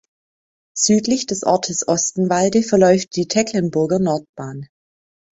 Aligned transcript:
Südlich 0.75 1.27
des 1.27 1.43
Ortes 1.43 1.87
Ostenwalde 1.87 2.63
verläuft 2.63 3.15
die 3.17 3.27
Tecklenburger 3.27 3.99
Nordbahn. 3.99 4.67